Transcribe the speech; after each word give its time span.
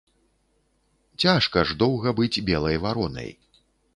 Цяжка 1.25 1.59
ж 1.71 1.77
доўга 1.83 2.09
быць 2.19 2.43
белай 2.49 2.81
варонай. 2.87 3.29